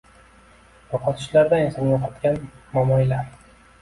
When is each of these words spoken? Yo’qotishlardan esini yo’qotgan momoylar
Yo’qotishlardan 0.93 1.63
esini 1.65 1.93
yo’qotgan 1.93 2.41
momoylar 2.79 3.29